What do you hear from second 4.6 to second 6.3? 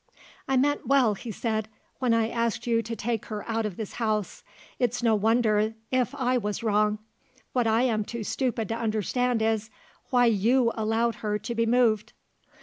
It's no wonder if